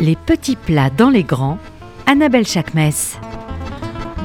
Les 0.00 0.14
petits 0.14 0.54
plats 0.54 0.90
dans 0.90 1.10
les 1.10 1.24
grands, 1.24 1.58
Annabelle 2.06 2.46
Chakmes. 2.46 2.92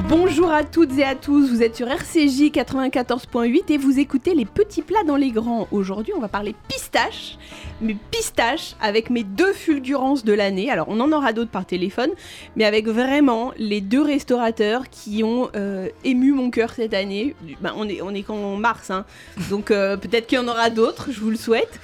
Bonjour 0.08 0.52
à 0.52 0.62
toutes 0.62 0.96
et 0.98 1.02
à 1.02 1.16
tous, 1.16 1.50
vous 1.50 1.64
êtes 1.64 1.74
sur 1.74 1.88
RCJ 1.88 2.52
94.8 2.52 3.72
et 3.72 3.76
vous 3.76 3.98
écoutez 3.98 4.36
les 4.36 4.44
petits 4.44 4.82
plats 4.82 5.02
dans 5.04 5.16
les 5.16 5.32
grands. 5.32 5.66
Aujourd'hui, 5.72 6.12
on 6.16 6.20
va 6.20 6.28
parler 6.28 6.54
pistache, 6.68 7.38
mais 7.80 7.96
pistache 8.12 8.76
avec 8.80 9.10
mes 9.10 9.24
deux 9.24 9.52
fulgurances 9.52 10.24
de 10.24 10.32
l'année. 10.32 10.70
Alors, 10.70 10.86
on 10.88 11.00
en 11.00 11.10
aura 11.10 11.32
d'autres 11.32 11.50
par 11.50 11.66
téléphone, 11.66 12.10
mais 12.54 12.64
avec 12.64 12.86
vraiment 12.86 13.52
les 13.56 13.80
deux 13.80 14.02
restaurateurs 14.02 14.88
qui 14.90 15.24
ont 15.24 15.48
euh, 15.56 15.88
ému 16.04 16.30
mon 16.30 16.50
cœur 16.50 16.70
cette 16.70 16.94
année. 16.94 17.34
Ben, 17.60 17.72
on 17.76 17.88
est 17.88 18.00
on 18.00 18.14
est 18.14 18.24
mars, 18.58 18.92
hein. 18.92 19.04
donc 19.50 19.72
euh, 19.72 19.96
peut-être 19.96 20.28
qu'il 20.28 20.38
y 20.38 20.40
en 20.40 20.46
aura 20.46 20.70
d'autres, 20.70 21.08
je 21.10 21.18
vous 21.18 21.30
le 21.30 21.36
souhaite. 21.36 21.80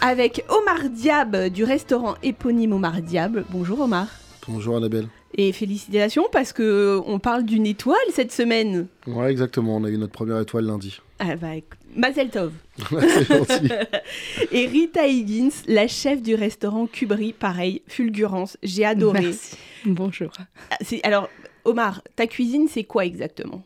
Avec 0.00 0.44
Omar 0.48 0.90
Diab 0.90 1.48
du 1.48 1.64
restaurant 1.64 2.14
éponyme 2.22 2.72
Omar 2.74 3.00
Diab. 3.00 3.44
Bonjour 3.50 3.80
Omar. 3.80 4.08
Bonjour 4.46 4.76
Annabelle. 4.76 5.08
Et 5.36 5.52
félicitations 5.52 6.26
parce 6.30 6.52
que 6.52 7.00
on 7.06 7.18
parle 7.18 7.44
d'une 7.44 7.66
étoile 7.66 7.96
cette 8.12 8.30
semaine. 8.30 8.86
Ouais, 9.06 9.30
exactement. 9.30 9.76
On 9.76 9.84
a 9.84 9.88
eu 9.90 9.96
notre 9.96 10.12
première 10.12 10.38
étoile 10.40 10.66
lundi. 10.66 11.00
Ah 11.18 11.36
bah, 11.36 11.48
Mazel 11.96 12.28
Tov. 12.28 12.52
C'est 12.90 13.24
gentil. 13.28 13.68
Et 14.52 14.66
Rita 14.66 15.06
Higgins, 15.06 15.50
la 15.66 15.88
chef 15.88 16.20
du 16.22 16.34
restaurant 16.34 16.86
Kubri, 16.86 17.32
pareil, 17.32 17.82
fulgurance, 17.86 18.58
j'ai 18.62 18.84
adoré. 18.84 19.22
Merci. 19.22 19.56
Bonjour. 19.86 20.30
Ah, 20.70 20.76
c'est- 20.82 21.00
Alors, 21.04 21.28
Omar, 21.64 22.02
ta 22.16 22.26
cuisine, 22.26 22.66
c'est 22.68 22.84
quoi 22.84 23.06
exactement? 23.06 23.62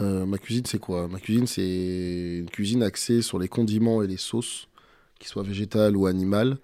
Euh, 0.00 0.24
ma 0.24 0.38
cuisine, 0.38 0.64
c'est 0.64 0.78
quoi? 0.78 1.08
Ma 1.08 1.18
cuisine, 1.18 1.46
c'est 1.46 2.38
une 2.38 2.48
cuisine 2.50 2.82
axée 2.82 3.20
sur 3.20 3.38
les 3.38 3.48
condiments 3.48 4.02
et 4.02 4.06
les 4.06 4.16
sauces, 4.16 4.68
qu'ils 5.20 5.28
soient 5.28 5.44
végétales 5.44 5.96
ou 5.96 6.06
animales, 6.06 6.58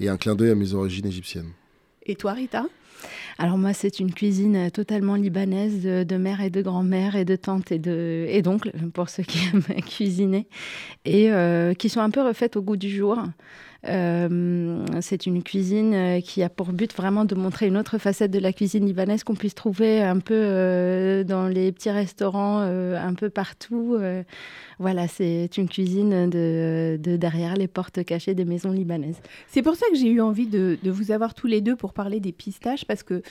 et 0.00 0.10
un 0.10 0.18
clin 0.18 0.34
d'œil 0.34 0.50
à 0.50 0.54
mes 0.54 0.74
origines 0.74 1.06
égyptiennes. 1.06 1.52
Et 2.04 2.16
toi, 2.16 2.32
Rita? 2.32 2.66
Alors 3.38 3.58
moi, 3.58 3.72
c'est 3.72 3.98
une 3.98 4.12
cuisine 4.12 4.70
totalement 4.70 5.14
libanaise 5.14 5.82
de, 5.82 6.04
de 6.04 6.16
mère 6.16 6.40
et 6.40 6.50
de 6.50 6.62
grand-mère 6.62 7.16
et 7.16 7.24
de 7.24 7.36
tante 7.36 7.72
et 7.72 7.78
de 7.78 8.26
et 8.28 8.42
d'oncle 8.42 8.72
pour 8.92 9.08
ceux 9.08 9.22
qui 9.22 9.38
aiment 9.52 9.80
cuisiner 9.82 10.46
et 11.04 11.32
euh, 11.32 11.74
qui 11.74 11.88
sont 11.88 12.00
un 12.00 12.10
peu 12.10 12.22
refaites 12.22 12.56
au 12.56 12.62
goût 12.62 12.76
du 12.76 12.90
jour. 12.90 13.18
Euh, 13.88 14.84
c'est 15.00 15.26
une 15.26 15.42
cuisine 15.42 15.92
euh, 15.94 16.20
qui 16.20 16.42
a 16.42 16.48
pour 16.48 16.72
but 16.72 16.94
vraiment 16.94 17.24
de 17.24 17.34
montrer 17.34 17.66
une 17.66 17.76
autre 17.76 17.98
facette 17.98 18.30
de 18.30 18.38
la 18.38 18.52
cuisine 18.52 18.86
libanaise 18.86 19.24
qu'on 19.24 19.34
puisse 19.34 19.56
trouver 19.56 20.00
un 20.02 20.20
peu 20.20 20.34
euh, 20.36 21.24
dans 21.24 21.48
les 21.48 21.72
petits 21.72 21.90
restaurants 21.90 22.60
un 22.60 23.14
peu 23.14 23.30
partout. 23.30 23.98
Voilà, 24.78 25.08
c'est 25.08 25.56
une 25.56 25.68
cuisine 25.68 26.30
de, 26.30 26.98
de 27.00 27.16
derrière 27.16 27.54
les 27.54 27.68
portes 27.68 28.04
cachées 28.04 28.34
des 28.34 28.44
maisons 28.44 28.70
libanaises. 28.70 29.20
C'est 29.48 29.62
pour 29.62 29.74
ça 29.74 29.86
que 29.90 29.96
j'ai 29.96 30.08
eu 30.08 30.20
envie 30.20 30.46
de, 30.46 30.78
de 30.82 30.90
vous 30.90 31.10
avoir 31.10 31.34
tous 31.34 31.46
les 31.46 31.60
deux 31.60 31.76
pour 31.76 31.92
parler 31.92 32.20
des 32.20 32.32
pistaches, 32.32 32.84
parce 32.84 33.02
que 33.02 33.22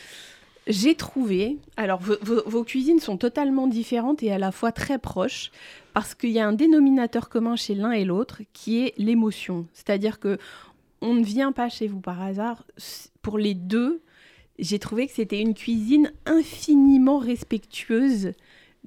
j'ai 0.67 0.95
trouvé. 0.95 1.57
Alors, 1.77 1.99
vos, 2.01 2.63
cuisines 2.63 2.99
sont 2.99 3.17
totalement 3.17 3.67
différentes 3.67 4.23
et 4.23 4.31
à 4.31 4.37
la 4.37 4.51
fois 4.51 4.71
très 4.71 4.99
proches, 4.99 5.51
parce 5.93 6.13
qu'il 6.13 6.29
y 6.31 6.39
a 6.39 6.47
un 6.47 6.53
dénominateur 6.53 7.29
commun 7.29 7.55
chez 7.55 7.75
l'un 7.75 7.91
et 7.91 8.05
l'autre 8.05 8.41
qui 8.53 8.85
est 8.85 8.93
l'émotion. 8.97 9.65
C'est-à-dire 9.73 10.19
que 10.19 10.37
on 11.01 11.15
ne 11.15 11.23
vient 11.23 11.51
pas 11.51 11.67
chez 11.67 11.87
vous 11.87 11.99
par 11.99 12.21
hasard. 12.21 12.63
Pour 13.23 13.39
les 13.39 13.55
deux, 13.55 14.01
j'ai 14.59 14.77
trouvé 14.77 15.07
que 15.07 15.13
c'était 15.13 15.41
une 15.41 15.55
cuisine 15.55 16.11
infiniment 16.27 17.17
respectueuse 17.17 18.33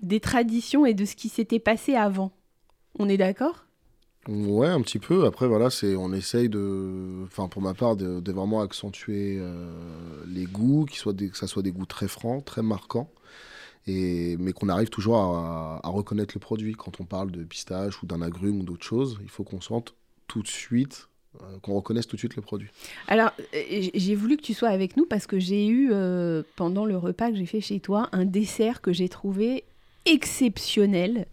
des 0.00 0.20
traditions 0.20 0.86
et 0.86 0.94
de 0.94 1.04
ce 1.04 1.16
qui 1.16 1.28
s'était 1.28 1.58
passé 1.58 1.96
avant. 1.96 2.30
On 2.98 3.08
est 3.08 3.16
d'accord? 3.16 3.63
Ouais, 4.28 4.68
un 4.68 4.80
petit 4.80 4.98
peu. 4.98 5.26
Après, 5.26 5.46
voilà, 5.46 5.70
c'est, 5.70 5.96
on 5.96 6.12
essaye 6.12 6.48
de, 6.48 7.24
enfin, 7.24 7.48
pour 7.48 7.60
ma 7.62 7.74
part, 7.74 7.96
de, 7.96 8.32
vraiment 8.32 8.62
accentuer 8.62 9.36
euh, 9.38 9.70
les 10.26 10.44
goûts, 10.44 10.86
qu'ils 10.86 10.98
soient 10.98 11.12
des- 11.12 11.28
que 11.28 11.36
ça 11.36 11.46
soit 11.46 11.62
des 11.62 11.72
goûts 11.72 11.86
très 11.86 12.08
francs, 12.08 12.44
très 12.44 12.62
marquants, 12.62 13.10
et, 13.86 14.36
mais 14.38 14.52
qu'on 14.52 14.68
arrive 14.68 14.88
toujours 14.88 15.16
à, 15.16 15.80
reconnaître 15.84 16.34
le 16.34 16.40
produit. 16.40 16.74
Quand 16.74 17.00
on 17.00 17.04
parle 17.04 17.30
de 17.30 17.44
pistache 17.44 18.02
ou 18.02 18.06
d'un 18.06 18.22
agrume 18.22 18.60
ou 18.60 18.64
d'autre 18.64 18.84
chose, 18.84 19.18
il 19.22 19.28
faut 19.30 19.44
qu'on 19.44 19.60
sente 19.60 19.94
tout 20.26 20.42
de 20.42 20.48
suite, 20.48 21.08
euh, 21.42 21.58
qu'on 21.60 21.74
reconnaisse 21.74 22.06
tout 22.06 22.16
de 22.16 22.20
suite 22.20 22.36
le 22.36 22.42
produit. 22.42 22.70
Alors, 23.08 23.30
euh, 23.54 23.88
j'ai 23.94 24.14
voulu 24.14 24.36
que 24.38 24.42
tu 24.42 24.54
sois 24.54 24.70
avec 24.70 24.96
nous 24.96 25.04
parce 25.04 25.26
que 25.26 25.38
j'ai 25.38 25.66
eu, 25.66 25.92
pendant 26.56 26.86
le 26.86 26.96
repas 26.96 27.30
que 27.30 27.36
j'ai 27.36 27.46
fait 27.46 27.60
chez 27.60 27.80
toi, 27.80 28.08
un 28.12 28.24
dessert 28.24 28.80
que 28.80 28.92
j'ai 28.92 29.10
trouvé 29.10 29.64
exceptionnel, 30.06 31.26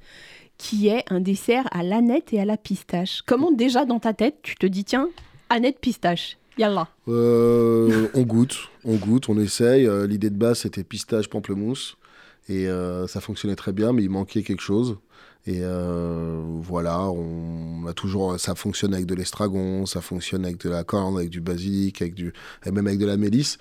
qui 0.62 0.90
est 0.90 1.04
un 1.10 1.20
dessert 1.20 1.68
à 1.72 1.82
l'aneth 1.82 2.34
et 2.34 2.40
à 2.40 2.46
la 2.46 2.56
pistache. 2.56 3.24
Comment 3.26 3.52
déjà 3.52 3.86
dans 3.86 4.00
ta 4.00 4.14
tête, 4.14 4.36
tu 4.44 4.56
te 4.56 4.68
dis, 4.68 4.84
tiens, 4.84 5.10
aneth 5.50 5.80
pistache, 5.80 6.38
yallah. 6.56 6.88
Euh, 7.08 8.08
on 8.14 8.22
goûte, 8.22 8.70
on 8.86 8.96
goûte, 8.96 9.28
on 9.30 9.40
essaye. 9.40 9.88
Euh, 9.88 10.06
L'idée 10.06 10.30
de 10.30 10.38
base, 10.38 10.60
c'était 10.60 10.84
pistache 10.84 11.30
pamplemousse. 11.30 11.98
Et 12.48 12.68
euh, 12.68 13.08
ça 13.08 13.22
fonctionnait 13.22 13.56
très 13.56 13.72
bien, 13.72 13.92
mais 13.92 14.04
il 14.04 14.12
manquait 14.12 14.44
quelque 14.44 14.62
chose. 14.62 14.98
Et 15.48 15.62
euh, 15.62 16.40
voilà, 16.44 17.10
on 17.10 17.88
a 17.88 17.94
toujours, 17.94 18.40
ça 18.40 18.54
fonctionne 18.54 18.94
avec 18.94 19.08
de 19.08 19.16
l'estragon, 19.16 19.88
ça 19.88 20.00
fonctionne 20.00 20.46
avec 20.46 20.60
de 20.60 20.70
la 20.70 20.84
coriandre, 20.84 21.18
avec 21.18 21.32
du 21.32 21.42
basilic, 21.42 22.04
avec 22.04 22.14
du, 22.14 22.34
et 22.66 22.72
même 22.72 22.86
avec 22.86 23.00
de 23.00 23.08
la 23.08 23.18
mélisse. 23.18 23.58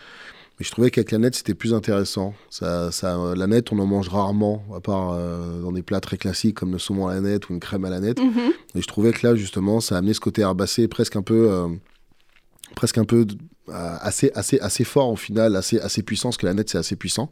Mais 0.60 0.66
je 0.66 0.72
trouvais 0.72 0.90
qu'avec 0.90 1.10
la 1.10 1.16
nette, 1.16 1.34
c'était 1.36 1.54
plus 1.54 1.72
intéressant. 1.72 2.34
Ça, 2.50 2.92
ça, 2.92 3.32
la 3.34 3.46
nette, 3.46 3.72
on 3.72 3.78
en 3.78 3.86
mange 3.86 4.10
rarement, 4.10 4.62
à 4.76 4.80
part 4.80 5.12
euh, 5.12 5.62
dans 5.62 5.72
des 5.72 5.80
plats 5.80 6.00
très 6.00 6.18
classiques 6.18 6.54
comme 6.56 6.72
le 6.72 6.78
saumon 6.78 7.08
à 7.08 7.14
la 7.14 7.22
nette 7.22 7.48
ou 7.48 7.54
une 7.54 7.60
crème 7.60 7.86
à 7.86 7.90
la 7.90 7.98
nette. 7.98 8.20
Mhm. 8.20 8.52
Et 8.74 8.82
je 8.82 8.86
trouvais 8.86 9.12
que 9.12 9.26
là, 9.26 9.34
justement, 9.34 9.80
ça 9.80 9.94
a 9.94 9.98
amené 9.98 10.12
ce 10.12 10.20
côté 10.20 10.42
herbacé 10.42 10.86
presque 10.86 11.16
un 11.16 11.22
peu, 11.22 11.50
euh, 11.50 11.68
presque 12.74 12.98
un 12.98 13.06
peu 13.06 13.26
euh, 13.70 13.96
assez, 14.02 14.32
assez, 14.34 14.60
assez 14.60 14.84
fort 14.84 15.08
au 15.08 15.16
final, 15.16 15.56
assez, 15.56 15.80
assez 15.80 16.02
puissant, 16.02 16.28
parce 16.28 16.36
que 16.36 16.44
la 16.44 16.52
nette, 16.52 16.68
c'est 16.68 16.78
assez 16.78 16.96
puissant. 16.96 17.30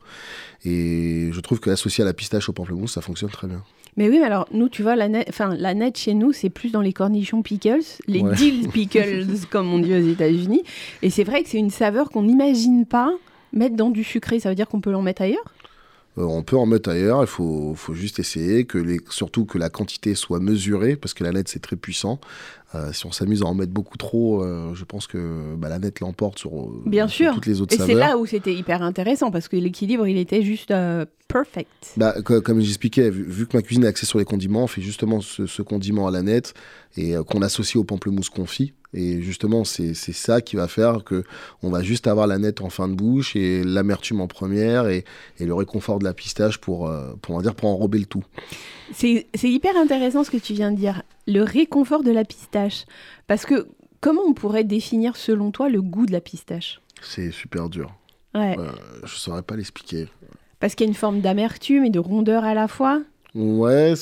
Et 0.64 1.28
je 1.30 1.40
trouve 1.40 1.60
que 1.60 1.68
l'associer 1.68 2.00
à 2.00 2.06
la 2.06 2.14
pistache 2.14 2.48
au 2.48 2.54
pamplemousse, 2.54 2.94
ça 2.94 3.02
fonctionne 3.02 3.30
très 3.30 3.46
bien. 3.46 3.62
Mais 3.98 4.08
oui, 4.08 4.18
mais 4.20 4.26
alors 4.26 4.46
nous, 4.52 4.68
tu 4.68 4.82
vois, 4.82 4.94
la 4.96 5.08
net, 5.08 5.26
enfin, 5.28 5.54
la 5.56 5.74
net 5.74 5.98
chez 5.98 6.14
nous, 6.14 6.32
c'est 6.32 6.50
plus 6.50 6.70
dans 6.70 6.80
les 6.80 6.92
cornichons 6.92 7.42
pickles, 7.42 7.80
les 8.06 8.20
Ouais. 8.22 8.34
dill 8.36 8.68
pickles, 8.68 9.26
comme 9.50 9.72
on 9.74 9.80
dit 9.80 9.92
aux 9.92 10.08
États-Unis. 10.08 10.62
Et 11.02 11.10
c'est 11.10 11.24
vrai 11.24 11.42
que 11.42 11.48
c'est 11.48 11.58
une 11.58 11.70
saveur 11.70 12.08
qu'on 12.10 12.22
n'imagine 12.22 12.86
pas 12.86 13.12
mettre 13.52 13.74
dans 13.74 13.90
du 13.90 14.04
sucré. 14.04 14.38
Ça 14.38 14.48
veut 14.50 14.54
dire 14.54 14.68
qu'on 14.68 14.80
peut 14.80 14.92
l'en 14.92 15.02
mettre 15.02 15.22
ailleurs? 15.22 15.52
Euh, 16.16 16.22
on 16.22 16.42
peut 16.42 16.56
en 16.56 16.66
mettre 16.66 16.90
ailleurs, 16.90 17.22
il 17.22 17.26
faut, 17.26 17.74
faut 17.74 17.94
juste 17.94 18.18
essayer, 18.18 18.64
que 18.64 18.78
les, 18.78 18.98
surtout 19.10 19.44
que 19.44 19.58
la 19.58 19.68
quantité 19.68 20.14
soit 20.14 20.40
mesurée, 20.40 20.96
parce 20.96 21.12
que 21.14 21.22
la 21.24 21.32
nette, 21.32 21.48
c'est 21.48 21.60
très 21.62 21.76
puissant. 21.76 22.20
Euh, 22.74 22.92
si 22.92 23.06
on 23.06 23.12
s'amuse 23.12 23.42
à 23.42 23.46
en 23.46 23.54
mettre 23.54 23.72
beaucoup 23.72 23.96
trop, 23.96 24.42
euh, 24.42 24.74
je 24.74 24.84
pense 24.84 25.06
que 25.06 25.54
bah, 25.56 25.70
la 25.70 25.78
nette 25.78 26.00
l'emporte 26.00 26.38
sur, 26.38 26.50
euh, 26.54 26.82
Bien 26.84 27.08
sur 27.08 27.24
sûr. 27.26 27.34
toutes 27.34 27.46
les 27.46 27.62
autres 27.62 27.74
Et 27.74 27.78
c'est 27.78 27.86
saveurs. 27.94 28.08
là 28.08 28.18
où 28.18 28.26
c'était 28.26 28.52
hyper 28.54 28.82
intéressant 28.82 29.30
parce 29.30 29.48
que 29.48 29.56
l'équilibre, 29.56 30.06
il 30.06 30.18
était 30.18 30.42
juste 30.42 30.70
euh, 30.70 31.06
perfect. 31.28 31.68
Bah, 31.96 32.14
co- 32.22 32.42
comme 32.42 32.60
j'expliquais, 32.60 33.08
vu, 33.08 33.22
vu 33.24 33.46
que 33.46 33.56
ma 33.56 33.62
cuisine 33.62 33.84
est 33.84 33.88
axée 33.88 34.04
sur 34.04 34.18
les 34.18 34.26
condiments, 34.26 34.64
on 34.64 34.66
fait 34.66 34.82
justement 34.82 35.22
ce, 35.22 35.46
ce 35.46 35.62
condiment 35.62 36.08
à 36.08 36.10
la 36.10 36.20
nette 36.20 36.52
et 36.96 37.16
euh, 37.16 37.22
qu'on 37.22 37.42
associe 37.42 37.76
au 37.76 37.84
pamplemousse 37.84 38.30
confit. 38.30 38.72
Et 38.94 39.20
justement, 39.20 39.64
c'est 39.64 39.94
ça 39.94 40.40
qui 40.40 40.56
va 40.56 40.66
faire 40.66 41.04
que 41.04 41.22
on 41.62 41.68
va 41.68 41.82
juste 41.82 42.06
avoir 42.06 42.26
la 42.26 42.38
nette 42.38 42.62
en 42.62 42.70
fin 42.70 42.88
de 42.88 42.94
bouche 42.94 43.36
et 43.36 43.62
l'amertume 43.62 44.22
en 44.22 44.28
première 44.28 44.88
et, 44.88 45.04
et 45.38 45.44
le 45.44 45.52
réconfort 45.52 45.98
de 45.98 46.04
la 46.04 46.14
pistache 46.14 46.56
pour, 46.56 46.88
euh, 46.88 47.12
pour, 47.20 47.34
on 47.34 47.42
dire, 47.42 47.54
pour 47.54 47.68
enrober 47.68 47.98
le 47.98 48.06
tout. 48.06 48.24
C'est 48.94 49.26
hyper 49.42 49.76
intéressant 49.76 50.24
ce 50.24 50.30
que 50.30 50.38
tu 50.38 50.54
viens 50.54 50.72
de 50.72 50.78
dire, 50.78 51.02
le 51.26 51.42
réconfort 51.42 52.02
de 52.02 52.10
la 52.10 52.24
pistache. 52.24 52.86
Parce 53.26 53.44
que 53.44 53.68
comment 54.00 54.22
on 54.26 54.32
pourrait 54.32 54.64
définir 54.64 55.16
selon 55.16 55.50
toi 55.50 55.68
le 55.68 55.82
goût 55.82 56.06
de 56.06 56.12
la 56.12 56.22
pistache? 56.22 56.80
C'est 57.02 57.30
super 57.30 57.68
dur. 57.68 57.94
Ouais. 58.34 58.56
Euh, 58.58 58.72
je 59.04 59.16
saurais 59.16 59.42
pas 59.42 59.56
l'expliquer. 59.56 60.08
Parce 60.60 60.74
qu'il 60.74 60.86
y 60.86 60.88
a 60.88 60.92
une 60.92 60.96
forme 60.96 61.20
d'amertume 61.20 61.84
et 61.84 61.90
de 61.90 61.98
rondeur 61.98 62.44
à 62.44 62.54
la 62.54 62.68
fois? 62.68 63.02
Ouais, 63.34 63.94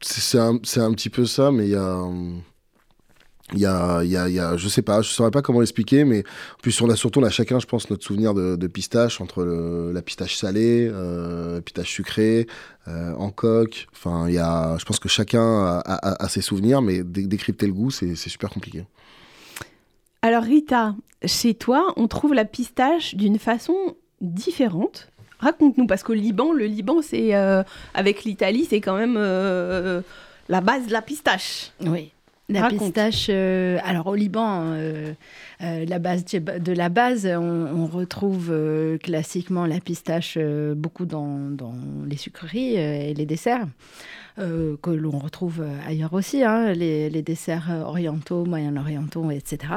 c'est 0.00 0.38
un, 0.38 0.54
un 0.54 0.92
petit 0.92 1.10
peu 1.10 1.26
ça, 1.26 1.50
mais 1.50 1.64
il 1.66 1.70
y 1.70 1.76
a. 1.76 2.04
Il 3.52 3.60
y 3.60 3.64
a, 3.64 4.02
y, 4.02 4.16
a, 4.16 4.56
je 4.56 4.68
sais 4.68 4.82
pas, 4.82 5.02
je 5.02 5.08
saurais 5.10 5.30
pas 5.30 5.40
comment 5.40 5.60
l'expliquer, 5.60 6.04
mais 6.04 6.24
en 6.56 6.60
plus 6.62 6.80
on 6.80 6.90
a 6.90 6.96
surtout, 6.96 7.20
on 7.20 7.22
a 7.22 7.30
chacun, 7.30 7.60
je 7.60 7.66
pense, 7.66 7.88
notre 7.90 8.04
souvenir 8.04 8.34
de, 8.34 8.66
pistache, 8.66 9.20
entre 9.20 9.44
la 9.44 10.02
pistache 10.02 10.34
salée, 10.34 10.90
euh, 10.92 11.60
pistache 11.60 11.92
sucrée, 11.92 12.48
euh, 12.88 13.14
en 13.14 13.30
coque. 13.30 13.86
Enfin, 13.92 14.26
il 14.28 14.34
y 14.34 14.38
a, 14.38 14.76
je 14.78 14.84
pense 14.84 14.98
que 14.98 15.08
chacun 15.08 15.40
a, 15.64 16.24
a- 16.24 16.28
ses 16.28 16.40
souvenirs, 16.40 16.82
mais 16.82 17.04
dé- 17.04 17.28
décrypter 17.28 17.68
le 17.68 17.72
goût, 17.72 17.92
c'est 17.92 18.16
super 18.16 18.50
compliqué. 18.50 18.84
Alors 20.22 20.42
Rita, 20.42 20.96
chez 21.24 21.54
toi, 21.54 21.92
on 21.96 22.08
trouve 22.08 22.34
la 22.34 22.46
pistache 22.46 23.14
d'une 23.14 23.38
façon 23.38 23.76
différente. 24.20 25.08
Raconte-nous, 25.38 25.86
parce 25.86 26.02
qu'au 26.02 26.14
Liban, 26.14 26.52
le 26.52 26.66
Liban, 26.66 27.02
c'est 27.02 27.34
euh, 27.34 27.62
avec 27.94 28.24
l'Italie, 28.24 28.66
c'est 28.68 28.80
quand 28.80 28.96
même 28.96 29.16
euh, 29.18 30.00
la 30.48 30.60
base 30.60 30.86
de 30.86 30.92
la 30.92 31.02
pistache. 31.02 31.72
Oui. 31.80 32.12
La 32.48 32.62
Raconte. 32.62 32.78
pistache, 32.78 33.26
euh, 33.28 33.78
alors 33.84 34.06
au 34.06 34.14
Liban, 34.14 34.60
euh, 34.66 35.14
euh, 35.62 35.84
la 35.84 35.98
base 35.98 36.24
de 36.24 36.72
la 36.72 36.88
base, 36.88 37.26
on, 37.26 37.40
on 37.40 37.86
retrouve 37.86 38.54
classiquement 39.02 39.66
la 39.66 39.80
pistache 39.80 40.38
beaucoup 40.76 41.06
dans, 41.06 41.50
dans 41.50 41.74
les 42.08 42.16
sucreries 42.16 42.76
et 42.76 43.14
les 43.14 43.26
desserts, 43.26 43.66
que 44.36 44.90
l'on 44.90 45.18
retrouve 45.18 45.64
ailleurs 45.88 46.12
aussi, 46.12 46.44
hein, 46.44 46.72
les, 46.72 47.10
les 47.10 47.22
desserts 47.22 47.82
orientaux, 47.84 48.44
moyen-orientaux, 48.44 49.30
etc. 49.32 49.74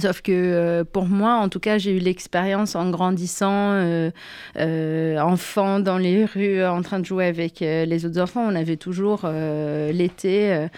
Sauf 0.00 0.22
que 0.22 0.32
euh, 0.32 0.84
pour 0.84 1.06
moi, 1.06 1.34
en 1.34 1.48
tout 1.48 1.60
cas, 1.60 1.78
j'ai 1.78 1.96
eu 1.96 1.98
l'expérience 1.98 2.74
en 2.76 2.90
grandissant, 2.90 3.72
euh, 3.72 4.10
euh, 4.56 5.18
enfant 5.18 5.80
dans 5.80 5.98
les 5.98 6.24
rues, 6.24 6.64
en 6.64 6.82
train 6.82 7.00
de 7.00 7.04
jouer 7.04 7.26
avec 7.26 7.60
les 7.60 8.06
autres 8.06 8.20
enfants. 8.20 8.44
On 8.46 8.54
avait 8.54 8.76
toujours 8.76 9.26
l'été 9.26 10.68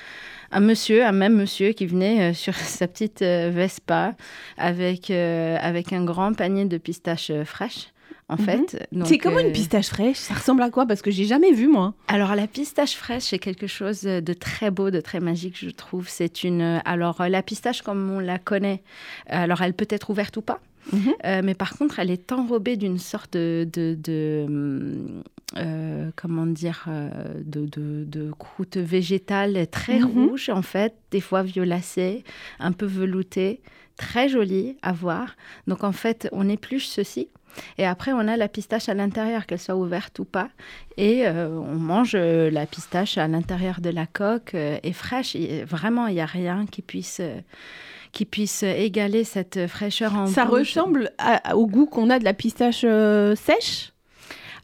un 0.52 0.61
monsieur, 0.61 1.05
un 1.05 1.12
même 1.12 1.37
monsieur 1.37 1.72
qui 1.72 1.87
venait 1.87 2.34
sur 2.34 2.55
sa 2.56 2.88
petite 2.88 3.22
Vespa 3.22 4.14
avec, 4.56 5.11
avec 5.11 5.93
un 5.93 6.05
grand 6.05 6.32
panier 6.34 6.64
de 6.64 6.78
pistaches 6.78 7.32
fraîches 7.44 7.93
en 8.31 8.37
mhm. 8.37 8.44
fait. 8.44 8.88
C'est 9.05 9.19
comment 9.19 9.41
une 9.41 9.49
euh, 9.49 9.53
pistache 9.53 9.88
fraîche 9.88 10.17
Ça 10.17 10.35
ressemble 10.35 10.62
à 10.62 10.71
quoi? 10.71 10.87
Parce 10.87 11.03
que 11.03 11.11
j'ai 11.11 11.25
jamais 11.25 11.53
vu 11.53 11.67
moi. 11.67 11.94
Alors 12.06 12.35
la 12.37 12.47
pistache 12.47 12.94
fraîche, 12.94 13.25
c'est 13.25 13.41
quelque 13.41 13.67
chose 13.67 14.03
de 14.03 14.32
très 14.32 14.71
beau, 14.71 14.91
de 14.91 15.00
très 15.00 15.19
magique, 15.19 15.59
je 15.59 15.71
trouve. 15.71 16.09
C'est 16.09 16.44
une. 16.44 16.81
Alors 16.85 17.23
la 17.29 17.43
pistache, 17.43 17.82
comme 17.82 18.11
on 18.11 18.21
la 18.21 18.38
connaît, 18.38 18.82
alors 19.27 19.62
elle 19.62 19.75
peut 19.75 19.88
être 19.91 20.11
ouverte 20.11 20.37
ou 20.37 20.43
pas. 20.43 20.61
Mhm. 20.93 21.15
Euh, 21.25 21.41
mais 21.44 21.55
par 21.55 21.77
contre, 21.77 21.99
elle 21.99 22.11
est 22.11 22.32
enrobée 22.32 22.77
d'une 22.77 22.99
sorte 22.99 23.35
de, 23.35 23.67
de, 23.73 24.47
euh, 25.59 26.11
comment 26.17 26.47
dire, 26.47 26.87
de, 27.44 27.67
de, 27.67 28.31
croûte 28.38 28.77
végétale 28.77 29.67
très 29.71 29.99
mhm. 29.99 30.05
rouge 30.05 30.50
en 30.50 30.62
fait, 30.62 30.94
des 31.11 31.21
fois 31.21 31.43
violacée, 31.43 32.23
un 32.61 32.73
peu 32.73 32.87
veloutée, 32.87 33.61
très 33.97 34.29
jolie 34.29 34.77
à 34.82 34.93
voir. 34.93 35.37
Donc 35.67 35.82
en 35.85 35.93
fait, 35.93 36.29
on 36.32 36.49
épluche 36.49 36.87
ceci 36.87 37.29
et 37.79 37.87
après, 37.87 38.12
on 38.12 38.26
a 38.29 38.37
la 38.37 38.49
pistache 38.49 38.88
à 38.88 38.94
l'intérieur, 38.94 39.47
qu'elle 39.47 39.58
soit 39.58 39.76
ouverte 39.76 40.19
ou 40.19 40.25
pas. 40.25 40.49
Et 40.97 41.26
euh, 41.26 41.49
on 41.49 41.76
mange 41.76 42.12
euh, 42.14 42.50
la 42.50 42.67
pistache 42.67 43.19
à 43.19 43.29
l'intérieur 43.29 43.81
de 43.81 43.91
la 43.91 44.06
coque 44.06 44.55
euh, 44.55 44.79
et 44.82 44.93
fraîche. 44.93 45.37
vraiment, 45.67 46.06
il 46.06 46.14
n'y 46.14 46.20
a 46.20 46.26
rien 46.26 46.67
qui 46.70 46.82
puisse, 46.82 47.20
qui 48.12 48.25
puisse 48.25 48.62
égaler 48.62 49.25
cette 49.25 49.67
fraîcheur 49.67 50.14
en 50.14 50.26
Ça 50.26 50.44
ressemble 50.44 51.11
au 51.55 51.67
goût 51.67 51.87
qu'on 51.87 52.11
a 52.11 52.19
de 52.19 52.25
la 52.25 52.35
pistache 52.35 52.85
sèche? 53.37 53.93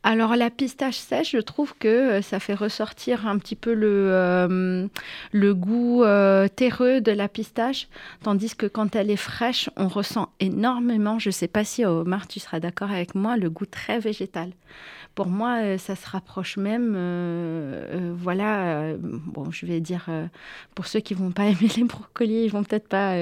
Alors 0.06 0.37
la 0.37 0.50
pistache 0.50 0.99
sèche, 0.99 1.32
je 1.32 1.38
trouve 1.38 1.75
que 1.81 1.88
euh, 1.88 2.23
ça 2.23 2.38
fait 2.38 2.55
ressortir 2.55 3.26
un 3.26 3.38
petit 3.38 3.56
peu 3.56 3.75
le, 3.75 4.08
euh, 4.12 4.87
goût 5.35 6.05
euh, 6.05 6.47
terreux 6.47 7.00
de 7.00 7.11
la 7.11 7.26
pistache, 7.26 7.88
tandis 8.23 8.55
que 8.55 8.67
quand 8.67 8.94
elle 8.94 9.11
est 9.11 9.17
fraîche, 9.17 9.69
on 9.76 9.88
ressent 9.88 10.29
énormément, 10.38 11.19
je 11.19 11.31
ne 11.31 11.32
sais 11.32 11.49
pas 11.49 11.64
si 11.64 11.85
Omar, 11.85 12.29
tu 12.29 12.38
seras 12.38 12.61
d'accord 12.61 12.93
avec 12.93 13.17
moi, 13.17 13.37
le 13.37 13.50
goût 13.50 13.67
très 13.67 13.99
végétal 13.99 14.50
pour 15.17 15.29
moi, 15.29 15.79
ça 15.79 15.97
se 15.97 16.06
rapproche 16.06 16.58
même, 16.58 16.94
voilà, 18.19 18.93
bon, 18.99 19.50
je 19.50 19.64
vais 19.64 19.81
dire, 19.81 20.11
pour 20.75 20.87
ceux 20.87 21.00
qui 21.00 21.14
vont 21.14 21.31
pas 21.31 21.44
aimer 21.47 21.70
les 21.75 21.85
brocolis, 21.85 22.44
ils 22.44 22.50
vont 22.50 22.62
peut-être 22.62 22.87
pas 22.87 23.14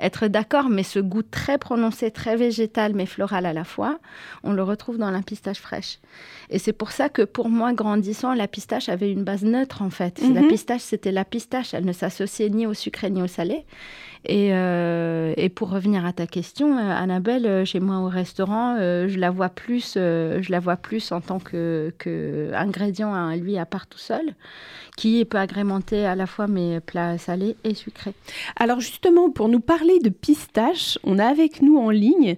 être 0.00 0.26
d'accord, 0.26 0.68
mais 0.68 0.82
ce 0.82 0.98
goût 0.98 1.22
très 1.22 1.56
prononcé, 1.56 2.10
très 2.10 2.34
végétal, 2.34 2.94
mais 2.96 3.06
floral 3.06 3.46
à 3.46 3.52
la 3.52 3.62
fois, 3.62 4.00
on 4.42 4.54
le 4.54 4.62
retrouve 4.64 4.98
dans 4.98 5.12
la 5.12 5.22
pistache 5.22 5.60
fraîche. 5.60 6.00
Et 6.50 6.58
c'est 6.58 6.72
pour 6.72 6.92
ça 6.92 7.08
que 7.08 7.22
pour 7.22 7.48
moi, 7.48 7.72
grandissant, 7.72 8.34
la 8.34 8.48
pistache 8.48 8.88
avait 8.88 9.10
une 9.10 9.24
base 9.24 9.44
neutre, 9.44 9.82
en 9.82 9.90
fait. 9.90 10.20
La 10.20 10.42
mhm. 10.42 10.48
pistache, 10.48 10.82
c'était 10.82 11.12
la 11.12 11.24
pistache, 11.24 11.74
elle 11.74 11.84
ne 11.84 11.92
s'associait 11.92 12.50
ni 12.50 12.66
au 12.66 12.74
sucré 12.74 13.10
ni 13.10 13.22
au 13.22 13.26
salé. 13.26 13.64
Euh, 14.30 15.34
et, 15.36 15.48
pour 15.48 15.70
revenir 15.70 16.04
à 16.04 16.12
ta 16.12 16.26
question, 16.26 16.76
euh, 16.76 16.90
Annabelle, 16.90 17.46
euh, 17.46 17.64
chez 17.64 17.80
moi 17.80 17.98
au 17.98 18.08
restaurant, 18.08 18.76
je 18.76 19.18
la 19.18 19.30
vois 19.30 19.48
plus, 19.48 19.94
je 19.94 20.50
la 20.50 20.60
vois 20.60 20.76
plus 20.76 21.12
en 21.12 21.20
tant 21.20 21.38
que, 21.38 21.92
que 21.98 22.50
ingrédient 22.54 23.14
à 23.14 23.36
lui 23.36 23.58
à 23.58 23.66
part 23.66 23.86
tout 23.86 23.98
seul, 23.98 24.34
qui 24.96 25.24
peut 25.24 25.38
agrémenter 25.38 26.06
à 26.06 26.14
la 26.14 26.26
fois 26.26 26.46
mes 26.46 26.80
plats 26.80 27.18
salés 27.18 27.56
et 27.64 27.74
sucrés. 27.74 28.14
Alors 28.56 28.80
justement, 28.80 29.30
pour 29.30 29.48
nous 29.48 29.60
parler 29.60 29.98
de 30.00 30.08
pistache, 30.08 30.98
on 31.04 31.18
a 31.18 31.26
avec 31.26 31.62
nous 31.62 31.78
en 31.78 31.90
ligne 31.90 32.36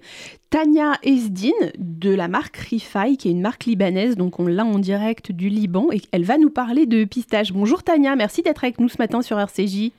Tania 0.49 0.93
Esdin 1.03 1.51
de 1.77 2.11
la 2.11 2.27
marque 2.27 2.57
Rifai, 2.57 3.17
qui 3.17 3.27
est 3.27 3.31
une 3.31 3.41
marque 3.41 3.65
libanaise, 3.65 4.15
donc 4.15 4.39
on 4.39 4.47
l'a 4.47 4.65
en 4.65 4.79
direct 4.79 5.31
du 5.31 5.47
Liban, 5.47 5.89
et 5.91 6.01
elle 6.11 6.23
va 6.23 6.39
nous 6.39 6.49
parler 6.49 6.87
de 6.87 7.03
pistache. 7.03 7.53
Bonjour 7.53 7.83
Tania, 7.83 8.15
merci 8.15 8.41
d'être 8.41 8.63
avec 8.63 8.79
nous 8.79 8.89
ce 8.89 8.97
matin 8.97 9.21
sur 9.21 9.39
RCJ. 9.39 9.91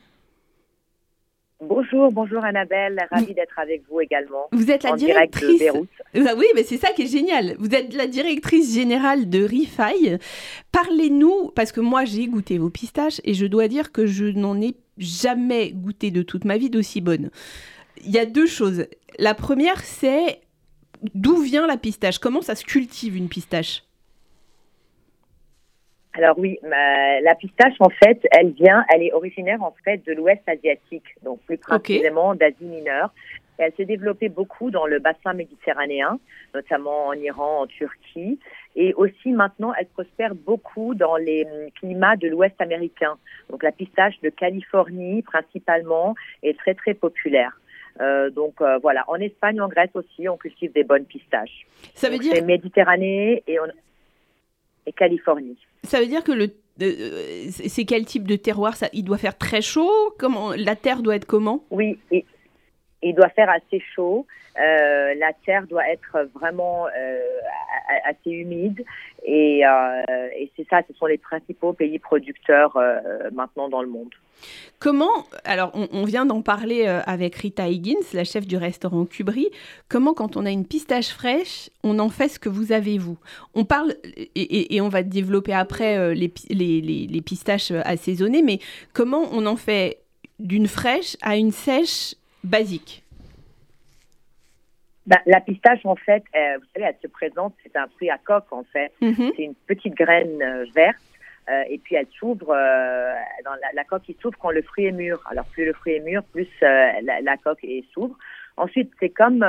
Bonjour, 1.60 2.10
bonjour 2.10 2.44
Annabelle, 2.44 2.98
ravie 3.12 3.32
d'être 3.32 3.58
avec 3.60 3.82
vous 3.88 4.00
également. 4.00 4.48
Vous 4.50 4.72
êtes 4.72 4.82
la 4.82 4.96
directrice. 4.96 5.62
Ah 6.16 6.34
oui, 6.36 6.46
mais 6.56 6.64
c'est 6.64 6.78
ça 6.78 6.90
qui 6.94 7.02
est 7.02 7.06
génial. 7.06 7.54
Vous 7.60 7.72
êtes 7.72 7.94
la 7.94 8.08
directrice 8.08 8.74
générale 8.74 9.28
de 9.28 9.44
Rifai. 9.44 10.18
Parlez-nous, 10.72 11.52
parce 11.54 11.70
que 11.70 11.80
moi 11.80 12.04
j'ai 12.04 12.26
goûté 12.26 12.58
vos 12.58 12.70
pistaches 12.70 13.20
et 13.22 13.34
je 13.34 13.46
dois 13.46 13.68
dire 13.68 13.92
que 13.92 14.06
je 14.06 14.24
n'en 14.24 14.60
ai 14.60 14.74
jamais 14.98 15.70
goûté 15.70 16.10
de 16.10 16.22
toute 16.22 16.44
ma 16.44 16.56
vie 16.56 16.70
d'aussi 16.70 17.00
bonne. 17.00 17.30
Il 18.04 18.10
y 18.10 18.18
a 18.18 18.26
deux 18.26 18.46
choses. 18.46 18.86
La 19.18 19.34
première, 19.34 19.80
c'est 19.80 20.40
d'où 21.14 21.36
vient 21.36 21.66
la 21.66 21.76
pistache? 21.76 22.18
Comment 22.18 22.42
ça 22.42 22.54
se 22.54 22.64
cultive 22.64 23.16
une 23.16 23.28
pistache? 23.28 23.82
Alors 26.12 26.38
oui, 26.38 26.58
la 26.62 27.34
pistache 27.36 27.74
en 27.78 27.88
fait, 27.88 28.20
elle 28.32 28.50
vient, 28.50 28.84
elle 28.92 29.02
est 29.02 29.12
originaire 29.12 29.62
en 29.62 29.74
fait 29.84 30.04
de 30.04 30.12
l'Ouest 30.12 30.42
asiatique, 30.48 31.04
donc 31.22 31.40
plus 31.42 31.56
précisément 31.56 32.34
d'Asie 32.34 32.64
mineure. 32.64 33.14
elle 33.58 33.72
s'est 33.76 33.84
développée 33.84 34.28
beaucoup 34.28 34.72
dans 34.72 34.86
le 34.86 34.98
bassin 34.98 35.34
méditerranéen, 35.34 36.18
notamment 36.52 37.06
en 37.06 37.12
Iran, 37.12 37.60
en 37.60 37.66
Turquie, 37.68 38.40
et 38.74 38.92
aussi 38.94 39.30
maintenant 39.30 39.72
elle 39.78 39.86
prospère 39.86 40.34
beaucoup 40.34 40.94
dans 40.94 41.16
les 41.16 41.44
hum, 41.44 41.70
climats 41.78 42.16
de 42.16 42.26
l'Ouest 42.26 42.60
américain. 42.60 43.16
Donc 43.48 43.62
la 43.62 43.70
pistache 43.70 44.20
de 44.20 44.30
Californie 44.30 45.22
principalement 45.22 46.16
est 46.42 46.58
très 46.58 46.74
très 46.74 46.94
populaire. 46.94 47.60
Euh, 48.00 48.30
donc 48.30 48.60
euh, 48.60 48.78
voilà, 48.78 49.04
en 49.08 49.16
Espagne, 49.16 49.60
en 49.60 49.68
Grèce 49.68 49.90
aussi, 49.94 50.28
on 50.28 50.36
cultive 50.36 50.72
des 50.72 50.84
bonnes 50.84 51.04
pistaches. 51.04 51.66
Ça 51.94 52.08
veut 52.08 52.18
dire 52.18 52.44
Méditerranée 52.44 53.42
et, 53.46 53.58
et 54.86 54.92
Californie. 54.92 55.58
Ça 55.84 56.00
veut 56.00 56.06
dire 56.06 56.22
que 56.22 56.32
le 56.32 56.50
euh, 56.82 57.48
c'est 57.50 57.84
quel 57.84 58.04
type 58.06 58.26
de 58.26 58.36
terroir 58.36 58.76
ça? 58.76 58.88
Il 58.92 59.04
doit 59.04 59.18
faire 59.18 59.36
très 59.36 59.60
chaud? 59.60 60.14
Comment 60.18 60.52
la 60.56 60.76
terre 60.76 61.02
doit 61.02 61.16
être 61.16 61.26
comment? 61.26 61.64
Oui, 61.70 61.98
il 63.02 63.14
doit 63.14 63.28
faire 63.30 63.50
assez 63.50 63.82
chaud. 63.94 64.26
Euh, 64.58 65.14
la 65.14 65.32
terre 65.46 65.66
doit 65.66 65.88
être 65.88 66.28
vraiment 66.34 66.86
euh, 66.88 67.20
assez 68.04 68.30
humide 68.30 68.84
et, 69.24 69.60
et 69.60 70.52
c'est 70.56 70.66
ça, 70.68 70.82
ce 70.88 70.94
sont 70.94 71.06
les 71.06 71.18
principaux 71.18 71.72
pays 71.72 71.98
producteurs 71.98 72.76
maintenant 73.32 73.68
dans 73.68 73.82
le 73.82 73.88
monde. 73.88 74.10
Comment, 74.78 75.26
alors 75.44 75.72
on, 75.74 76.04
vient 76.04 76.24
d'en 76.24 76.40
parler 76.40 76.84
euh, 76.86 77.02
avec 77.04 77.34
Rita 77.36 77.68
Higgins, 77.68 78.00
la 78.14 78.24
chef 78.24 78.46
du 78.46 78.56
restaurant 78.56 79.04
Cubry, 79.04 79.48
comment 79.88 80.14
quand 80.14 80.38
on 80.38 80.46
a 80.46 80.50
une 80.50 80.64
pistache 80.64 81.10
fraîche, 81.10 81.68
on 81.84 81.98
en 81.98 82.08
fait 82.08 82.28
ce 82.28 82.38
que 82.38 82.48
vous 82.48 82.72
avez 82.72 82.96
vous? 82.96 83.18
On 83.54 83.66
parle, 83.66 83.94
et, 84.34 84.80
on 84.80 84.88
va 84.88 85.02
développer 85.02 85.52
après 85.52 85.98
euh, 85.98 86.14
les, 86.14 87.22
pistaches 87.22 87.72
euh, 87.72 87.82
assaisonnées, 87.84 88.42
mais 88.42 88.58
comment 88.94 89.28
on 89.32 89.44
en 89.44 89.56
fait 89.56 89.98
d'une 90.38 90.66
fraîche 90.66 91.18
à 91.20 91.36
une 91.36 91.52
sèche 91.52 92.14
basique 92.44 93.04
bah, 95.06 95.18
la 95.26 95.40
pistache, 95.40 95.84
en 95.84 95.96
fait, 95.96 96.22
vous 96.34 96.66
savez, 96.72 96.86
elle 96.86 96.96
se 97.02 97.08
présente, 97.08 97.54
c'est 97.64 97.74
un 97.76 97.88
fruit 97.88 98.10
à 98.10 98.18
coque, 98.18 98.52
en 98.52 98.62
fait. 98.64 98.92
Mm-hmm. 99.02 99.32
C'est 99.34 99.42
une 99.42 99.54
petite 99.66 99.94
graine 99.94 100.64
verte 100.72 101.00
euh, 101.50 101.62
et 101.68 101.78
puis 101.78 101.96
elle 101.96 102.06
s'ouvre, 102.18 102.50
euh, 102.50 103.12
la, 103.74 103.84
coque 103.84 104.02
qui 104.02 104.16
s'ouvre 104.20 104.38
quand 104.38 104.50
le 104.50 104.62
fruit 104.62 104.84
est 104.84 104.92
mûr. 104.92 105.20
Alors 105.30 105.46
plus 105.46 105.64
le 105.64 105.72
fruit 105.72 105.94
est 105.94 106.00
mûr, 106.00 106.22
plus 106.24 106.48
euh, 106.62 106.90
la, 107.02 107.36
coque 107.38 107.66
s'ouvre. 107.92 108.16
Ensuite, 108.56 108.90
c'est 109.00 109.08
comme, 109.08 109.44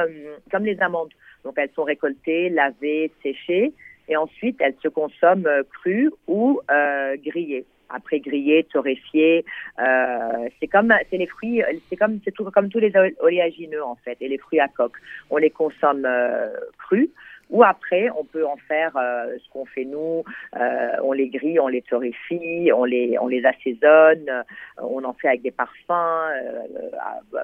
comme 0.51 0.65
les 0.65 0.79
amandes. 0.81 1.11
Donc 1.43 1.55
elles 1.57 1.71
sont 1.75 1.83
récoltées, 1.83 2.49
lavées, 2.49 3.11
séchées, 3.21 3.73
et 4.07 4.17
ensuite 4.17 4.57
elles 4.61 4.75
se 4.81 4.87
consomment 4.87 5.49
crues 5.69 6.11
ou 6.27 6.59
grillées 7.25 7.65
après 7.93 8.19
grillées, 8.19 8.67
torréfiées. 8.71 9.45
c'est 10.59 10.67
comme 10.67 10.93
c'est 11.09 11.17
les 11.17 11.27
fruits, 11.27 11.61
c'est 11.89 11.95
comme 11.95 12.19
c'est 12.23 12.31
tout 12.31 12.45
comme 12.51 12.69
tous 12.69 12.79
les 12.79 12.93
oléagineux 13.19 13.83
en 13.83 13.95
fait 13.95 14.17
et 14.21 14.27
les 14.27 14.37
fruits 14.37 14.59
à 14.59 14.67
coque. 14.67 14.97
On 15.29 15.37
les 15.37 15.49
consomme 15.49 16.07
crus. 16.77 17.09
Ou 17.51 17.63
après, 17.63 18.09
on 18.17 18.23
peut 18.23 18.45
en 18.45 18.55
faire 18.55 18.95
euh, 18.95 19.35
ce 19.37 19.49
qu'on 19.51 19.65
fait 19.65 19.83
nous, 19.83 20.23
euh, 20.55 20.89
on 21.03 21.11
les 21.11 21.27
grille, 21.27 21.59
on 21.59 21.67
les 21.67 21.81
torréfie, 21.81 22.71
on 22.73 22.85
les, 22.85 23.17
on 23.19 23.27
les 23.27 23.45
assaisonne, 23.45 24.29
euh, 24.29 24.43
on 24.77 25.03
en 25.03 25.11
fait 25.13 25.27
avec 25.27 25.41
des 25.41 25.51
parfums, 25.51 26.31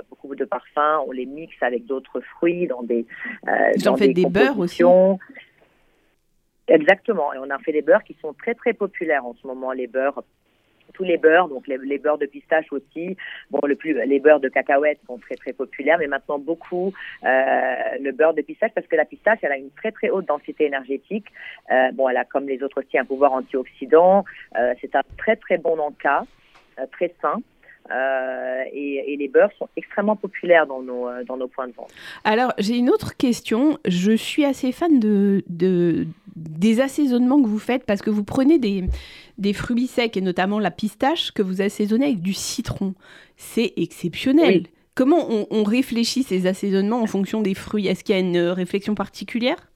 beaucoup 0.10 0.34
de 0.34 0.46
parfums, 0.46 1.04
on 1.06 1.12
les 1.12 1.26
mixe 1.26 1.62
avec 1.62 1.86
d'autres 1.86 2.22
fruits 2.22 2.68
dans 2.68 2.84
des. 2.84 3.06
Vous 3.76 3.88
en 3.90 3.98
faites 3.98 4.14
des 4.14 4.26
beurres 4.26 4.58
aussi. 4.58 4.84
Exactement, 6.68 7.34
et 7.34 7.38
on 7.38 7.50
a 7.50 7.58
fait 7.60 7.72
des 7.72 7.82
beurres 7.82 8.04
qui 8.04 8.16
sont 8.22 8.34
très 8.34 8.54
très 8.54 8.74
populaires 8.74 9.26
en 9.26 9.34
ce 9.42 9.48
moment, 9.48 9.72
les 9.72 9.88
beurres 9.88 10.22
tous 10.94 11.04
les 11.04 11.18
beurres, 11.18 11.48
donc 11.48 11.68
les, 11.68 11.98
beurres 11.98 12.18
de 12.18 12.26
pistache 12.26 12.72
aussi. 12.72 13.16
Bon, 13.52 13.60
le 13.66 13.76
plus, 13.76 13.94
les 14.06 14.20
beurres 14.20 14.40
de 14.40 14.50
cacahuètes 14.50 15.00
sont 15.06 15.18
très 15.18 15.36
très 15.36 15.54
populaires, 15.54 15.98
mais 16.00 16.08
maintenant 16.08 16.40
beaucoup 16.40 16.94
euh, 17.24 17.76
le 18.00 18.12
beurre 18.12 18.34
de 18.34 18.42
pistache 18.42 18.72
parce 18.74 18.88
que 18.88 18.96
la 18.96 19.06
pistache, 19.06 19.40
elle 19.42 19.52
a 19.52 19.58
une 19.58 19.72
très 19.72 19.92
très 19.92 20.10
haute 20.10 20.26
densité 20.26 20.66
énergétique. 20.66 21.28
Euh, 21.72 21.92
bon, 21.94 22.10
elle 22.10 22.18
a 22.18 22.26
comme 22.26 22.48
les 22.48 22.64
autres 22.64 22.82
aussi 22.82 22.98
un 22.98 23.06
pouvoir 23.06 23.34
antioxydant. 23.34 24.26
Euh, 24.58 24.74
c'est 24.82 24.96
un 24.96 25.04
très 25.18 25.36
très 25.36 25.58
bon 25.58 25.78
encas, 25.80 26.26
très 26.92 27.14
sain. 27.22 27.42
Et, 27.92 29.16
les 29.18 29.28
beurres 29.28 29.52
sont 29.58 29.70
extrêmement 29.76 30.16
populaires 30.16 30.68
dans 30.68 30.82
nos, 30.82 31.08
dans 31.26 31.38
nos 31.38 31.48
points 31.48 31.68
de 31.68 31.74
vente. 31.74 31.92
Alors, 32.24 32.54
j'ai 32.60 32.78
une 32.78 32.90
autre 32.90 33.18
question. 33.18 33.80
Je 33.86 34.12
suis 34.12 34.46
assez 34.46 34.72
fan 34.72 35.00
de, 35.00 35.44
de, 35.48 36.06
des 36.36 36.82
assaisonnements 36.82 37.42
que 37.42 37.48
vous 37.48 37.60
faites 37.60 37.84
parce 37.86 38.02
que 38.02 38.10
vous 38.10 38.24
prenez 38.24 38.60
des, 38.60 38.84
des 39.38 39.54
fruits 39.54 39.88
secs 39.88 40.16
et 40.16 40.22
notamment 40.22 40.60
la 40.60 40.72
pistache 40.72 41.32
que 41.32 41.42
vous 41.42 41.62
assaisonnez 41.62 42.06
avec 42.06 42.22
du 42.22 42.34
citron. 42.34 42.94
C'est 43.36 43.74
exceptionnel. 43.78 44.64
Comment 44.96 45.28
on, 45.52 45.64
réfléchit 45.64 46.24
ces 46.24 46.48
assaisonnements 46.48 47.02
en 47.02 47.06
fonction 47.06 47.42
des 47.42 47.54
fruits? 47.54 47.88
Est-ce 47.88 48.04
qu'il 48.04 48.16
y 48.16 48.18
a 48.18 48.22
une 48.22 48.40
réflexion 48.40 48.96
particulière? 48.96 49.70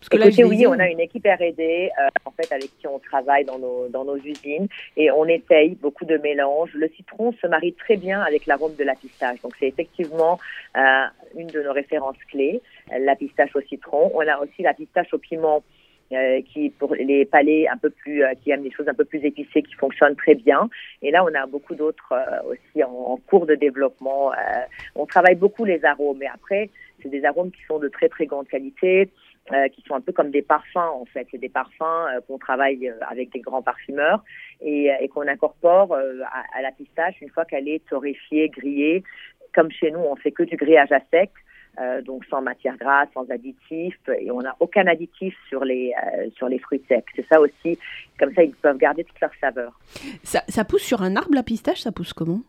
Parce 0.00 0.08
que 0.08 0.16
là, 0.16 0.46
oui, 0.48 0.66
on 0.66 0.78
a 0.78 0.88
une 0.88 1.00
équipe 1.00 1.26
R&D 1.26 1.90
euh, 1.98 2.08
en 2.24 2.30
fait 2.30 2.50
avec 2.52 2.70
qui 2.78 2.86
on 2.86 2.98
travaille 2.98 3.44
dans 3.44 3.58
nos, 3.58 3.88
dans 3.88 4.04
nos 4.04 4.16
usines 4.16 4.66
et 4.96 5.10
on 5.10 5.26
essaye 5.26 5.74
beaucoup 5.74 6.06
de 6.06 6.16
mélanges. 6.16 6.72
Le 6.74 6.88
citron 6.88 7.32
se 7.40 7.46
marie 7.46 7.74
très 7.74 7.96
bien 7.96 8.20
avec 8.22 8.46
l'arôme 8.46 8.74
de 8.76 8.84
la 8.84 8.94
pistache, 8.94 9.42
donc 9.42 9.52
c'est 9.60 9.68
effectivement 9.68 10.40
euh, 10.76 11.04
une 11.36 11.48
de 11.48 11.62
nos 11.62 11.72
références 11.72 12.16
clés, 12.30 12.62
la 12.98 13.14
pistache 13.14 13.54
au 13.54 13.60
citron. 13.60 14.10
On 14.14 14.26
a 14.26 14.38
aussi 14.38 14.62
la 14.62 14.72
pistache 14.72 15.12
au 15.12 15.18
piment 15.18 15.62
euh, 16.12 16.42
qui 16.42 16.70
pour 16.70 16.92
les 16.96 17.24
palais 17.24 17.68
un 17.68 17.76
peu 17.76 17.88
plus, 17.88 18.24
euh, 18.24 18.34
qui 18.42 18.50
aiment 18.50 18.64
des 18.64 18.72
choses 18.72 18.88
un 18.88 18.94
peu 18.94 19.04
plus 19.04 19.24
épicées, 19.24 19.62
qui 19.62 19.74
fonctionnent 19.74 20.16
très 20.16 20.34
bien. 20.34 20.68
Et 21.02 21.12
là, 21.12 21.22
on 21.22 21.32
a 21.32 21.46
beaucoup 21.46 21.76
d'autres 21.76 22.12
euh, 22.12 22.50
aussi 22.50 22.82
en, 22.82 23.16
cours 23.28 23.46
de 23.46 23.54
développement. 23.54 24.32
on 24.96 25.06
travaille 25.06 25.36
beaucoup 25.36 25.64
les 25.64 25.84
arômes, 25.84 26.18
mais 26.18 26.26
après, 26.26 26.68
c'est 27.00 27.10
des 27.10 27.24
arômes 27.24 27.52
qui 27.52 27.62
sont 27.68 27.78
de 27.78 27.86
très 27.86 28.08
très 28.08 28.26
grande 28.26 28.48
qualité. 28.48 29.08
Qui 29.74 29.82
sont 29.82 29.94
un 29.94 30.00
peu 30.00 30.12
comme 30.12 30.30
des 30.30 30.42
parfums 30.42 30.76
en 30.76 31.04
fait. 31.06 31.26
C'est 31.30 31.38
des 31.38 31.48
parfums 31.48 32.06
qu'on 32.26 32.38
travaille 32.38 32.92
avec 33.08 33.32
des 33.32 33.40
grands 33.40 33.62
parfumeurs 33.62 34.22
et, 34.60 34.90
et 35.00 35.08
qu'on 35.08 35.26
incorpore 35.26 35.94
à, 35.94 36.58
à, 36.58 36.62
la 36.62 36.72
pistache 36.72 37.20
une 37.20 37.30
fois 37.30 37.44
qu'elle 37.44 37.68
est 37.68 37.84
torréfiée, 37.88 38.48
grillée. 38.48 39.02
Comme 39.54 39.70
chez 39.70 39.90
nous, 39.90 40.00
on 40.00 40.16
fait 40.16 40.30
que 40.30 40.44
du 40.44 40.56
grillage 40.56 40.92
à 40.92 41.00
sec. 41.10 41.30
Euh, 41.78 42.02
donc 42.02 42.24
sans 42.26 42.42
matière 42.42 42.76
grasse, 42.76 43.08
sans 43.14 43.30
additifs, 43.30 43.98
et 44.20 44.30
on 44.30 44.40
n'a 44.40 44.56
aucun 44.58 44.86
additif 44.88 45.34
sur 45.48 45.64
les, 45.64 45.94
euh, 46.04 46.28
sur 46.36 46.48
les 46.48 46.58
fruits 46.58 46.82
secs. 46.88 47.04
C'est 47.14 47.26
ça 47.28 47.40
aussi, 47.40 47.78
comme 48.18 48.34
ça 48.34 48.42
ils 48.42 48.54
peuvent 48.54 48.76
garder 48.76 49.04
toute 49.04 49.20
leur 49.20 49.30
saveur. 49.40 49.78
Ça, 50.24 50.42
ça 50.48 50.64
pousse 50.64 50.82
sur 50.82 51.00
un 51.02 51.14
arbre 51.14 51.32
la 51.32 51.44
pistache, 51.44 51.80
ça 51.80 51.92
pousse 51.92 52.12
comment? 52.12 52.40